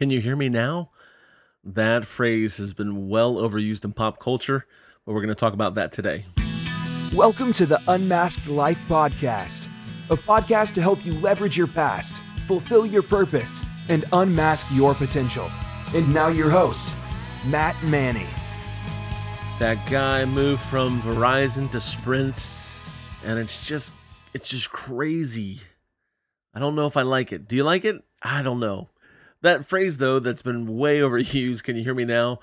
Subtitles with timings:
[0.00, 0.90] Can you hear me now?
[1.62, 4.66] That phrase has been well overused in pop culture,
[5.06, 6.24] but we're going to talk about that today.
[7.14, 9.68] Welcome to the Unmasked Life Podcast,
[10.10, 12.16] a podcast to help you leverage your past,
[12.48, 15.48] fulfill your purpose, and unmask your potential.
[15.94, 16.92] And now, your host,
[17.46, 18.26] Matt Manny.
[19.60, 22.50] That guy moved from Verizon to Sprint,
[23.24, 23.92] and it's just
[24.32, 25.60] it's just crazy.
[26.52, 27.46] I don't know if I like it.
[27.46, 28.02] Do you like it?
[28.20, 28.88] I don't know.
[29.44, 32.40] That phrase though that's been way overused, can you hear me now?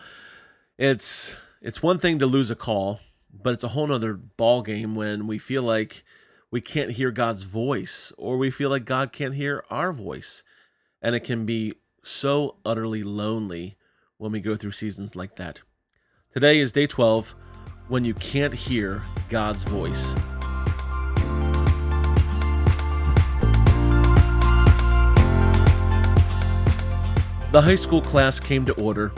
[0.78, 3.00] It's it's one thing to lose a call,
[3.34, 6.04] but it's a whole nother ball game when we feel like
[6.52, 10.44] we can't hear God's voice or we feel like God can't hear our voice.
[11.02, 11.74] And it can be
[12.04, 13.78] so utterly lonely
[14.18, 15.62] when we go through seasons like that.
[16.36, 17.34] Today is day 12
[17.88, 20.14] when you can't hear God's voice.
[27.52, 29.12] The high school class came to order.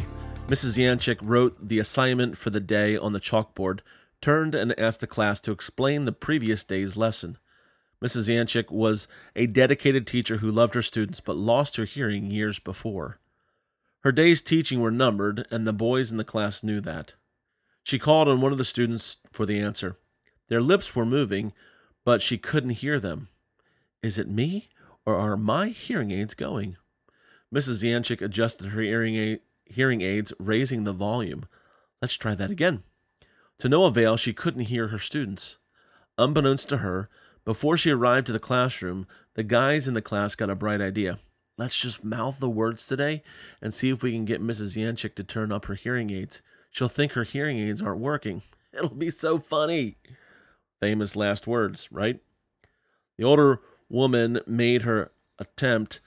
[0.48, 0.76] Mrs.
[0.76, 3.82] Yanchik wrote the assignment for the day on the chalkboard,
[4.22, 7.38] turned and asked the class to explain the previous day's lesson.
[8.04, 8.28] Mrs.
[8.28, 13.20] Yanchik was a dedicated teacher who loved her students but lost her hearing years before.
[14.00, 17.14] Her days teaching were numbered, and the boys in the class knew that.
[17.84, 20.00] She called on one of the students for the answer.
[20.48, 21.54] Their lips were moving,
[22.04, 23.28] but she couldn't hear them.
[24.02, 24.70] Is it me,
[25.06, 26.78] or are my hearing aids going?
[27.54, 27.84] Mrs.
[27.84, 31.46] Yanchik adjusted her hearing, hearing aids, raising the volume.
[32.02, 32.84] Let's try that again.
[33.60, 35.58] To no avail, she couldn't hear her students.
[36.18, 37.10] Unbeknownst to her,
[37.46, 41.20] before she arrived to the classroom, the guys in the class got a bright idea.
[41.58, 43.22] Let's just mouth the words today
[43.62, 44.76] and see if we can get Mrs.
[44.76, 46.42] Yanchik to turn up her hearing aids.
[46.72, 48.42] She'll think her hearing aids aren't working.
[48.74, 49.98] It'll be so funny.
[50.80, 52.20] Famous last words, right?
[53.18, 56.02] The older woman made her attempt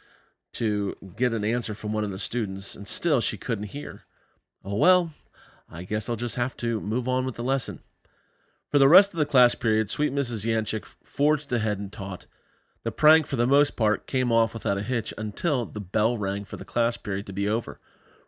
[0.56, 4.04] to get an answer from one of the students, and still she couldn't hear.
[4.64, 5.12] Oh well,
[5.70, 7.80] I guess I'll just have to move on with the lesson.
[8.70, 10.44] For the rest of the class period, sweet Mrs.
[10.44, 12.26] Yanchik forged ahead and taught.
[12.82, 16.44] The prank, for the most part, came off without a hitch until the bell rang
[16.44, 17.80] for the class period to be over.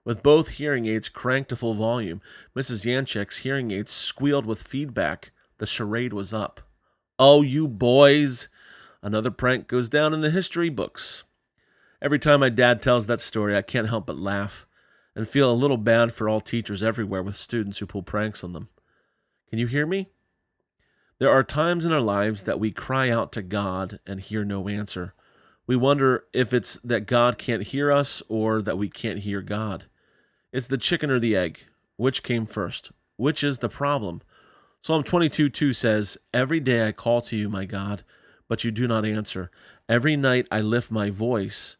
[0.04, 2.20] With both hearing aids cranked to full volume,
[2.56, 2.84] Mrs.
[2.84, 5.32] Yanchik's hearing aids squealed with feedback.
[5.58, 6.60] The charade was up.
[7.18, 8.48] Oh, you boys!
[9.02, 11.24] Another prank goes down in the history books.
[12.00, 14.66] Every time my dad tells that story, I can't help but laugh
[15.16, 18.52] and feel a little bad for all teachers everywhere with students who pull pranks on
[18.52, 18.68] them.
[19.50, 20.10] Can you hear me?
[21.18, 24.68] There are times in our lives that we cry out to God and hear no
[24.68, 25.14] answer.
[25.66, 29.86] We wonder if it's that God can't hear us or that we can't hear God.
[30.52, 31.64] It's the chicken or the egg.
[31.96, 32.92] Which came first?
[33.16, 34.22] Which is the problem?
[34.82, 38.04] Psalm 22 2 says, Every day I call to you, my God,
[38.46, 39.50] but you do not answer.
[39.88, 41.76] Every night I lift my voice,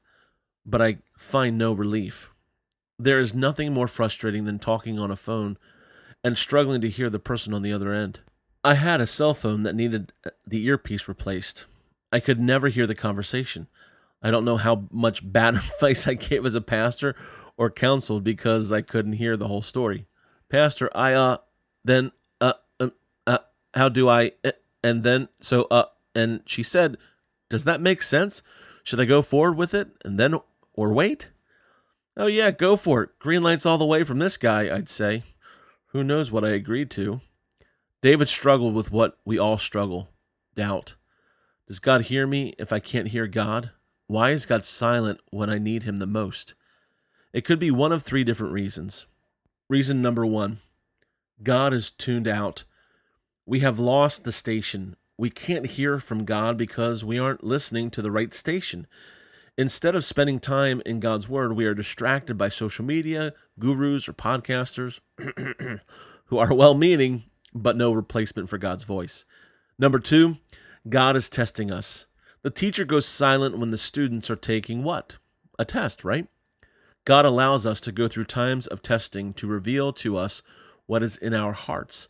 [0.68, 2.30] but I find no relief.
[2.98, 5.56] There is nothing more frustrating than talking on a phone
[6.22, 8.20] and struggling to hear the person on the other end.
[8.62, 10.12] I had a cell phone that needed
[10.46, 11.64] the earpiece replaced.
[12.12, 13.68] I could never hear the conversation.
[14.22, 17.14] I don't know how much bad advice I gave as a pastor
[17.56, 20.06] or counseled because I couldn't hear the whole story.
[20.50, 21.38] Pastor, I, uh,
[21.84, 22.90] then, uh, uh,
[23.26, 23.38] uh
[23.74, 24.52] how do I, uh,
[24.82, 25.84] and then, so, uh,
[26.14, 26.98] and she said,
[27.48, 28.42] Does that make sense?
[28.82, 30.40] Should I go forward with it and then
[30.78, 31.30] or wait?
[32.16, 33.18] Oh, yeah, go for it.
[33.18, 35.24] Green lights all the way from this guy, I'd say.
[35.88, 37.20] Who knows what I agreed to?
[38.00, 40.10] David struggled with what we all struggle
[40.54, 40.94] doubt.
[41.66, 43.72] Does God hear me if I can't hear God?
[44.06, 46.54] Why is God silent when I need Him the most?
[47.32, 49.06] It could be one of three different reasons.
[49.68, 50.60] Reason number one
[51.42, 52.62] God is tuned out.
[53.44, 54.94] We have lost the station.
[55.16, 58.86] We can't hear from God because we aren't listening to the right station.
[59.58, 64.12] Instead of spending time in God's Word, we are distracted by social media, gurus, or
[64.12, 65.00] podcasters
[66.26, 69.24] who are well meaning, but no replacement for God's voice.
[69.76, 70.36] Number two,
[70.88, 72.06] God is testing us.
[72.42, 75.16] The teacher goes silent when the students are taking what?
[75.58, 76.28] A test, right?
[77.04, 80.40] God allows us to go through times of testing to reveal to us
[80.86, 82.06] what is in our hearts,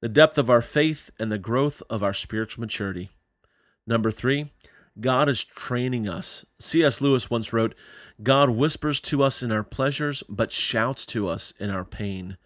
[0.00, 3.10] the depth of our faith, and the growth of our spiritual maturity.
[3.86, 4.50] Number three,
[5.00, 6.44] God is training us.
[6.58, 7.00] C.S.
[7.00, 7.74] Lewis once wrote,
[8.22, 12.36] God whispers to us in our pleasures, but shouts to us in our pain.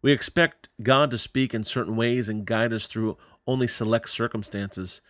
[0.00, 5.00] We expect God to speak in certain ways and guide us through only select circumstances.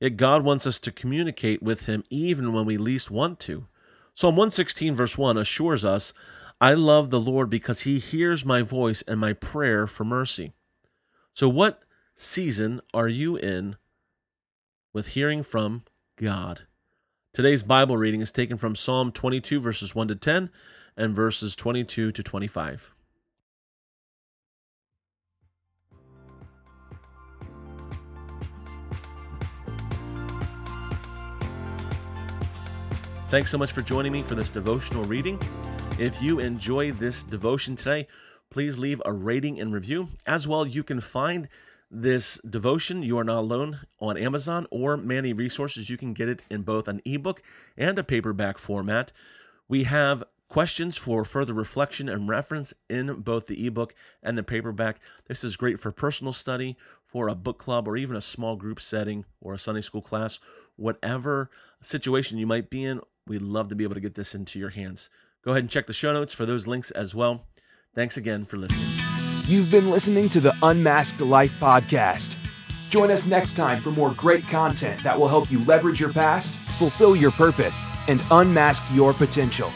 [0.00, 3.66] Yet God wants us to communicate with Him even when we least want to.
[4.14, 6.14] Psalm 116, verse 1 assures us,
[6.60, 10.52] I love the Lord because He hears my voice and my prayer for mercy.
[11.34, 11.82] So, what
[12.14, 13.76] season are you in
[14.92, 15.84] with hearing from
[16.18, 16.62] God.
[17.32, 20.50] Today's Bible reading is taken from Psalm 22, verses 1 to 10,
[20.96, 22.92] and verses 22 to 25.
[33.28, 35.40] Thanks so much for joining me for this devotional reading.
[36.00, 38.08] If you enjoy this devotion today,
[38.50, 40.08] please leave a rating and review.
[40.26, 41.48] As well, you can find
[41.90, 45.88] this devotion, You Are Not Alone, on Amazon or many resources.
[45.88, 47.42] You can get it in both an ebook
[47.76, 49.12] and a paperback format.
[49.68, 55.00] We have questions for further reflection and reference in both the ebook and the paperback.
[55.26, 56.76] This is great for personal study,
[57.06, 60.38] for a book club, or even a small group setting or a Sunday school class.
[60.76, 61.50] Whatever
[61.80, 64.70] situation you might be in, We'd love to be able to get this into your
[64.70, 65.10] hands.
[65.44, 67.44] Go ahead and check the show notes for those links as well.
[67.94, 69.07] Thanks again for listening.
[69.48, 72.36] You've been listening to the Unmasked Life podcast.
[72.90, 76.54] Join us next time for more great content that will help you leverage your past,
[76.78, 79.70] fulfill your purpose, and unmask your potential.